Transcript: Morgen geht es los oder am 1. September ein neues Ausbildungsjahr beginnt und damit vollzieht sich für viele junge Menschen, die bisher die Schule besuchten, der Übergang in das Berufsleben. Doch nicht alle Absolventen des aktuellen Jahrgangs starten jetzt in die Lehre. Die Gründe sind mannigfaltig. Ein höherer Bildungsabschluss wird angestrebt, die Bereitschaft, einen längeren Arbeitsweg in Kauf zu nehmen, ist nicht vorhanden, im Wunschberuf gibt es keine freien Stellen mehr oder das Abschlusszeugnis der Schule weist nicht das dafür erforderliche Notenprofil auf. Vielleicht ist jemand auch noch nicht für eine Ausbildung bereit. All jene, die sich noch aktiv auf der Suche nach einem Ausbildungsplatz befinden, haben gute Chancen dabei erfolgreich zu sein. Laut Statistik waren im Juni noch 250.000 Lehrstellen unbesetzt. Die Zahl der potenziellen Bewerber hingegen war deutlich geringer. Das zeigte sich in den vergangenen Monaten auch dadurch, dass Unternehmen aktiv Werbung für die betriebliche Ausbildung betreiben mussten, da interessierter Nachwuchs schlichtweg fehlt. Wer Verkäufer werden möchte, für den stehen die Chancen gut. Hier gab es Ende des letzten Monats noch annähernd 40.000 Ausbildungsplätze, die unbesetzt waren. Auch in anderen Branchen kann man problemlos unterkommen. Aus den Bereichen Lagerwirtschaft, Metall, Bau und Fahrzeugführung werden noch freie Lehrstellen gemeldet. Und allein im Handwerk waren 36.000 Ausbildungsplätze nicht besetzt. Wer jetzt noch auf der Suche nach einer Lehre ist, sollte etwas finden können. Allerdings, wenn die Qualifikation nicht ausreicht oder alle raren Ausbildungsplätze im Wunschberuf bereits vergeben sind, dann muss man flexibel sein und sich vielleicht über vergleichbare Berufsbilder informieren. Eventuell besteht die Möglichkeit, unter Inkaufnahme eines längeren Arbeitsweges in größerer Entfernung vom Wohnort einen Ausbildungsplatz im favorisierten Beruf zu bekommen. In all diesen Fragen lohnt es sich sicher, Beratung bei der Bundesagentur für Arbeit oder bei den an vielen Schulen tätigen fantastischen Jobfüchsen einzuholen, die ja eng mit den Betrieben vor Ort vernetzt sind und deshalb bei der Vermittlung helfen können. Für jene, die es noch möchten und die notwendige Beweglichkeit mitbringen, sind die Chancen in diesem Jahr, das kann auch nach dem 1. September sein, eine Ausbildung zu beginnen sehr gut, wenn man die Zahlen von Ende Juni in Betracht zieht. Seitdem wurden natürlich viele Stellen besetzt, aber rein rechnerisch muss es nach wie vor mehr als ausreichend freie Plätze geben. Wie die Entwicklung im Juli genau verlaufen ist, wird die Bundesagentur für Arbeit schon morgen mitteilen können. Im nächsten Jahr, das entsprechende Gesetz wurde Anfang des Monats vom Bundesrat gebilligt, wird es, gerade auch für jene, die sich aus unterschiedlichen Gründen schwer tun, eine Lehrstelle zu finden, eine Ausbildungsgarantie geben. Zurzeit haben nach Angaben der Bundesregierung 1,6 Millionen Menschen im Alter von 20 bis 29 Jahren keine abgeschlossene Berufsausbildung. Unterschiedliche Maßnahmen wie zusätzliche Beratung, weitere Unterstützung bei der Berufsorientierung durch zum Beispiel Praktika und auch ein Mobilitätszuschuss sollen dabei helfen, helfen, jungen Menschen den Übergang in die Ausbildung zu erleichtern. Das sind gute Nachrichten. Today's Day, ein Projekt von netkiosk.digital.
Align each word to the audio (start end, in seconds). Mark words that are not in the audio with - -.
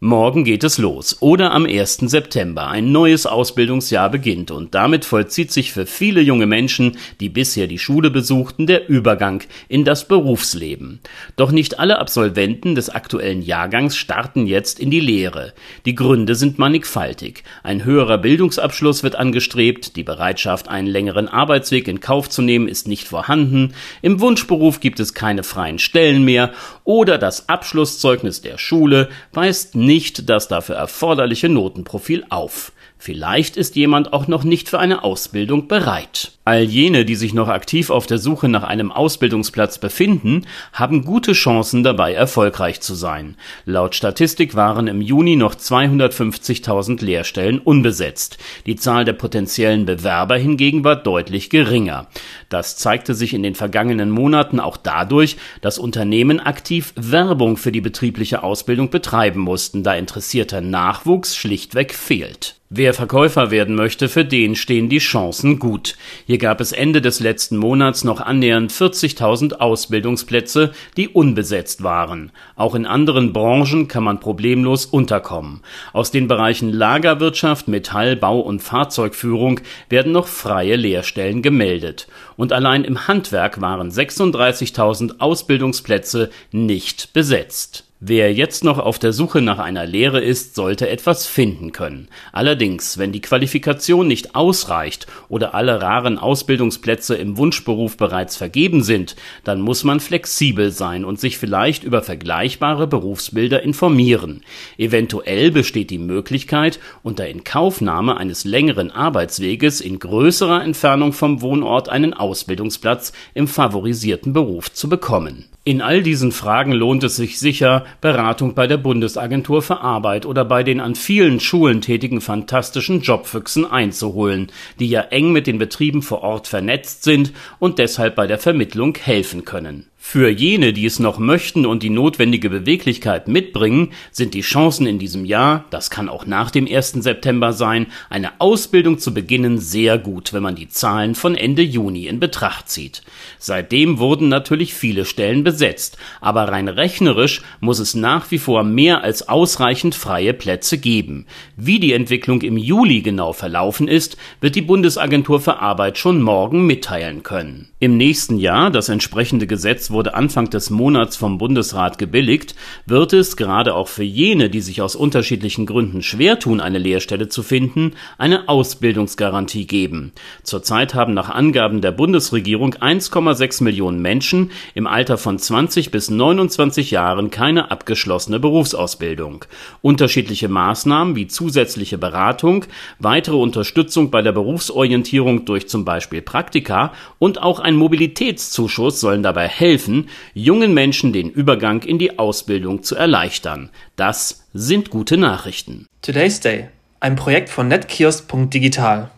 Morgen 0.00 0.44
geht 0.44 0.62
es 0.62 0.78
los 0.78 1.16
oder 1.18 1.50
am 1.50 1.66
1. 1.66 1.96
September 2.02 2.68
ein 2.68 2.92
neues 2.92 3.26
Ausbildungsjahr 3.26 4.08
beginnt 4.10 4.52
und 4.52 4.72
damit 4.72 5.04
vollzieht 5.04 5.50
sich 5.50 5.72
für 5.72 5.86
viele 5.86 6.20
junge 6.20 6.46
Menschen, 6.46 6.96
die 7.18 7.28
bisher 7.28 7.66
die 7.66 7.80
Schule 7.80 8.08
besuchten, 8.08 8.68
der 8.68 8.88
Übergang 8.88 9.42
in 9.68 9.84
das 9.84 10.06
Berufsleben. 10.06 11.00
Doch 11.34 11.50
nicht 11.50 11.80
alle 11.80 11.98
Absolventen 11.98 12.76
des 12.76 12.90
aktuellen 12.90 13.42
Jahrgangs 13.42 13.96
starten 13.96 14.46
jetzt 14.46 14.78
in 14.78 14.92
die 14.92 15.00
Lehre. 15.00 15.52
Die 15.84 15.96
Gründe 15.96 16.36
sind 16.36 16.60
mannigfaltig. 16.60 17.42
Ein 17.64 17.84
höherer 17.84 18.18
Bildungsabschluss 18.18 19.02
wird 19.02 19.16
angestrebt, 19.16 19.96
die 19.96 20.04
Bereitschaft, 20.04 20.68
einen 20.68 20.86
längeren 20.86 21.26
Arbeitsweg 21.26 21.88
in 21.88 21.98
Kauf 21.98 22.30
zu 22.30 22.40
nehmen, 22.40 22.68
ist 22.68 22.86
nicht 22.86 23.08
vorhanden, 23.08 23.74
im 24.00 24.20
Wunschberuf 24.20 24.78
gibt 24.78 25.00
es 25.00 25.12
keine 25.12 25.42
freien 25.42 25.80
Stellen 25.80 26.24
mehr 26.24 26.52
oder 26.84 27.18
das 27.18 27.48
Abschlusszeugnis 27.48 28.42
der 28.42 28.58
Schule 28.58 29.08
weist 29.32 29.74
nicht 29.88 30.28
das 30.28 30.48
dafür 30.48 30.76
erforderliche 30.76 31.48
Notenprofil 31.48 32.24
auf. 32.28 32.72
Vielleicht 32.98 33.56
ist 33.56 33.74
jemand 33.74 34.12
auch 34.12 34.28
noch 34.28 34.44
nicht 34.44 34.68
für 34.68 34.78
eine 34.78 35.02
Ausbildung 35.02 35.66
bereit. 35.66 36.32
All 36.48 36.62
jene, 36.62 37.04
die 37.04 37.14
sich 37.14 37.34
noch 37.34 37.48
aktiv 37.48 37.90
auf 37.90 38.06
der 38.06 38.16
Suche 38.16 38.48
nach 38.48 38.62
einem 38.62 38.90
Ausbildungsplatz 38.90 39.76
befinden, 39.76 40.46
haben 40.72 41.04
gute 41.04 41.34
Chancen 41.34 41.82
dabei 41.82 42.14
erfolgreich 42.14 42.80
zu 42.80 42.94
sein. 42.94 43.36
Laut 43.66 43.94
Statistik 43.94 44.54
waren 44.54 44.86
im 44.86 45.02
Juni 45.02 45.36
noch 45.36 45.54
250.000 45.54 47.04
Lehrstellen 47.04 47.58
unbesetzt. 47.58 48.38
Die 48.64 48.76
Zahl 48.76 49.04
der 49.04 49.12
potenziellen 49.12 49.84
Bewerber 49.84 50.38
hingegen 50.38 50.84
war 50.84 50.96
deutlich 50.96 51.50
geringer. 51.50 52.06
Das 52.48 52.78
zeigte 52.78 53.12
sich 53.12 53.34
in 53.34 53.42
den 53.42 53.54
vergangenen 53.54 54.08
Monaten 54.08 54.58
auch 54.58 54.78
dadurch, 54.78 55.36
dass 55.60 55.78
Unternehmen 55.78 56.40
aktiv 56.40 56.94
Werbung 56.96 57.58
für 57.58 57.72
die 57.72 57.82
betriebliche 57.82 58.42
Ausbildung 58.42 58.88
betreiben 58.88 59.40
mussten, 59.40 59.82
da 59.82 59.92
interessierter 59.92 60.62
Nachwuchs 60.62 61.36
schlichtweg 61.36 61.92
fehlt. 61.92 62.57
Wer 62.70 62.92
Verkäufer 62.92 63.50
werden 63.50 63.74
möchte, 63.74 64.10
für 64.10 64.26
den 64.26 64.54
stehen 64.54 64.90
die 64.90 64.98
Chancen 64.98 65.58
gut. 65.58 65.96
Hier 66.26 66.36
gab 66.36 66.60
es 66.60 66.72
Ende 66.72 67.00
des 67.00 67.18
letzten 67.18 67.56
Monats 67.56 68.04
noch 68.04 68.20
annähernd 68.20 68.70
40.000 68.70 69.54
Ausbildungsplätze, 69.54 70.72
die 70.98 71.08
unbesetzt 71.08 71.82
waren. 71.82 72.30
Auch 72.56 72.74
in 72.74 72.84
anderen 72.84 73.32
Branchen 73.32 73.88
kann 73.88 74.04
man 74.04 74.20
problemlos 74.20 74.84
unterkommen. 74.84 75.62
Aus 75.94 76.10
den 76.10 76.28
Bereichen 76.28 76.70
Lagerwirtschaft, 76.70 77.68
Metall, 77.68 78.16
Bau 78.16 78.40
und 78.40 78.60
Fahrzeugführung 78.60 79.60
werden 79.88 80.12
noch 80.12 80.26
freie 80.26 80.76
Lehrstellen 80.76 81.40
gemeldet. 81.40 82.06
Und 82.36 82.52
allein 82.52 82.84
im 82.84 83.08
Handwerk 83.08 83.62
waren 83.62 83.90
36.000 83.90 85.20
Ausbildungsplätze 85.20 86.28
nicht 86.52 87.14
besetzt. 87.14 87.87
Wer 88.00 88.32
jetzt 88.32 88.62
noch 88.62 88.78
auf 88.78 89.00
der 89.00 89.12
Suche 89.12 89.42
nach 89.42 89.58
einer 89.58 89.84
Lehre 89.84 90.20
ist, 90.20 90.54
sollte 90.54 90.88
etwas 90.88 91.26
finden 91.26 91.72
können. 91.72 92.06
Allerdings, 92.30 92.96
wenn 92.96 93.10
die 93.10 93.20
Qualifikation 93.20 94.06
nicht 94.06 94.36
ausreicht 94.36 95.08
oder 95.28 95.52
alle 95.52 95.82
raren 95.82 96.16
Ausbildungsplätze 96.16 97.16
im 97.16 97.36
Wunschberuf 97.36 97.96
bereits 97.96 98.36
vergeben 98.36 98.84
sind, 98.84 99.16
dann 99.42 99.60
muss 99.60 99.82
man 99.82 99.98
flexibel 99.98 100.70
sein 100.70 101.04
und 101.04 101.18
sich 101.18 101.38
vielleicht 101.38 101.82
über 101.82 102.00
vergleichbare 102.00 102.86
Berufsbilder 102.86 103.64
informieren. 103.64 104.44
Eventuell 104.76 105.50
besteht 105.50 105.90
die 105.90 105.98
Möglichkeit, 105.98 106.78
unter 107.02 107.26
Inkaufnahme 107.26 108.16
eines 108.16 108.44
längeren 108.44 108.92
Arbeitsweges 108.92 109.80
in 109.80 109.98
größerer 109.98 110.62
Entfernung 110.62 111.12
vom 111.12 111.42
Wohnort 111.42 111.88
einen 111.88 112.14
Ausbildungsplatz 112.14 113.12
im 113.34 113.48
favorisierten 113.48 114.32
Beruf 114.32 114.72
zu 114.72 114.88
bekommen. 114.88 115.46
In 115.68 115.82
all 115.82 116.02
diesen 116.02 116.32
Fragen 116.32 116.72
lohnt 116.72 117.04
es 117.04 117.16
sich 117.16 117.38
sicher, 117.38 117.84
Beratung 118.00 118.54
bei 118.54 118.66
der 118.66 118.78
Bundesagentur 118.78 119.60
für 119.60 119.82
Arbeit 119.82 120.24
oder 120.24 120.46
bei 120.46 120.62
den 120.62 120.80
an 120.80 120.94
vielen 120.94 121.40
Schulen 121.40 121.82
tätigen 121.82 122.22
fantastischen 122.22 123.02
Jobfüchsen 123.02 123.70
einzuholen, 123.70 124.50
die 124.78 124.88
ja 124.88 125.02
eng 125.02 125.30
mit 125.30 125.46
den 125.46 125.58
Betrieben 125.58 126.00
vor 126.00 126.22
Ort 126.22 126.48
vernetzt 126.48 127.04
sind 127.04 127.34
und 127.58 127.78
deshalb 127.78 128.14
bei 128.14 128.26
der 128.26 128.38
Vermittlung 128.38 128.96
helfen 128.96 129.44
können. 129.44 129.84
Für 130.00 130.30
jene, 130.30 130.72
die 130.72 130.86
es 130.86 131.00
noch 131.00 131.18
möchten 131.18 131.66
und 131.66 131.82
die 131.82 131.90
notwendige 131.90 132.48
Beweglichkeit 132.48 133.26
mitbringen, 133.26 133.90
sind 134.12 134.32
die 134.32 134.42
Chancen 134.42 134.86
in 134.86 134.98
diesem 134.98 135.24
Jahr, 135.24 135.64
das 135.70 135.90
kann 135.90 136.08
auch 136.08 136.24
nach 136.24 136.50
dem 136.50 136.66
1. 136.66 136.92
September 136.92 137.52
sein, 137.52 137.88
eine 138.08 138.40
Ausbildung 138.40 139.00
zu 139.00 139.12
beginnen 139.12 139.58
sehr 139.58 139.98
gut, 139.98 140.32
wenn 140.32 140.42
man 140.42 140.54
die 140.54 140.68
Zahlen 140.68 141.14
von 141.16 141.34
Ende 141.34 141.62
Juni 141.62 142.06
in 142.06 142.20
Betracht 142.20 142.70
zieht. 142.70 143.02
Seitdem 143.38 143.98
wurden 143.98 144.28
natürlich 144.28 144.72
viele 144.72 145.04
Stellen 145.04 145.42
besetzt, 145.44 145.98
aber 146.22 146.44
rein 146.44 146.68
rechnerisch 146.68 147.42
muss 147.60 147.80
es 147.80 147.94
nach 147.94 148.30
wie 148.30 148.38
vor 148.38 148.62
mehr 148.62 149.02
als 149.02 149.28
ausreichend 149.28 149.94
freie 149.96 150.32
Plätze 150.32 150.78
geben. 150.78 151.26
Wie 151.56 151.80
die 151.80 151.92
Entwicklung 151.92 152.40
im 152.42 152.56
Juli 152.56 153.02
genau 153.02 153.32
verlaufen 153.34 153.88
ist, 153.88 154.16
wird 154.40 154.54
die 154.54 154.62
Bundesagentur 154.62 155.40
für 155.40 155.58
Arbeit 155.58 155.98
schon 155.98 156.22
morgen 156.22 156.66
mitteilen 156.66 157.24
können. 157.24 157.68
Im 157.80 157.96
nächsten 157.96 158.38
Jahr, 158.38 158.70
das 158.70 158.88
entsprechende 158.88 159.46
Gesetz 159.46 159.87
wurde 159.90 160.14
Anfang 160.14 160.50
des 160.50 160.70
Monats 160.70 161.16
vom 161.16 161.38
Bundesrat 161.38 161.98
gebilligt, 161.98 162.54
wird 162.86 163.12
es, 163.12 163.36
gerade 163.36 163.74
auch 163.74 163.88
für 163.88 164.04
jene, 164.04 164.50
die 164.50 164.60
sich 164.60 164.82
aus 164.82 164.96
unterschiedlichen 164.96 165.66
Gründen 165.66 166.02
schwer 166.02 166.38
tun, 166.38 166.60
eine 166.60 166.78
Lehrstelle 166.78 167.28
zu 167.28 167.42
finden, 167.42 167.92
eine 168.18 168.48
Ausbildungsgarantie 168.48 169.66
geben. 169.66 170.12
Zurzeit 170.42 170.94
haben 170.94 171.14
nach 171.14 171.30
Angaben 171.30 171.80
der 171.80 171.92
Bundesregierung 171.92 172.74
1,6 172.74 173.62
Millionen 173.64 174.00
Menschen 174.00 174.50
im 174.74 174.86
Alter 174.86 175.18
von 175.18 175.38
20 175.38 175.90
bis 175.90 176.10
29 176.10 176.90
Jahren 176.90 177.30
keine 177.30 177.70
abgeschlossene 177.70 178.40
Berufsausbildung. 178.40 179.44
Unterschiedliche 179.82 180.48
Maßnahmen 180.48 181.16
wie 181.16 181.26
zusätzliche 181.26 181.98
Beratung, 181.98 182.64
weitere 182.98 183.36
Unterstützung 183.36 184.10
bei 184.10 184.22
der 184.22 184.32
Berufsorientierung 184.32 185.44
durch 185.44 185.68
zum 185.68 185.84
Beispiel 185.84 186.22
Praktika 186.22 186.92
und 187.18 187.42
auch 187.42 187.60
ein 187.60 187.76
Mobilitätszuschuss 187.76 189.00
sollen 189.00 189.22
dabei 189.22 189.48
helfen, 189.48 189.77
helfen, 189.78 190.08
jungen 190.34 190.74
Menschen 190.74 191.12
den 191.12 191.30
Übergang 191.30 191.82
in 191.82 191.98
die 191.98 192.18
Ausbildung 192.18 192.82
zu 192.82 192.96
erleichtern. 192.96 193.70
Das 193.94 194.48
sind 194.52 194.90
gute 194.90 195.16
Nachrichten. 195.16 195.86
Today's 196.02 196.40
Day, 196.40 196.68
ein 196.98 197.14
Projekt 197.14 197.48
von 197.48 197.68
netkiosk.digital. 197.68 199.10